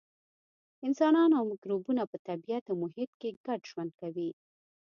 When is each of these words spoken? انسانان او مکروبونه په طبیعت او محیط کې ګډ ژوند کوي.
انسانان 0.87 1.31
او 1.37 1.43
مکروبونه 1.51 2.03
په 2.11 2.17
طبیعت 2.27 2.63
او 2.67 2.75
محیط 2.83 3.11
کې 3.19 3.37
ګډ 3.45 3.59
ژوند 3.71 3.91
کوي. 4.01 4.29